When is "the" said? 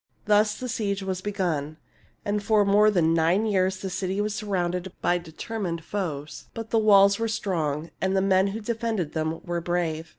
0.59-0.67, 3.77-3.89, 6.71-6.79, 8.17-8.19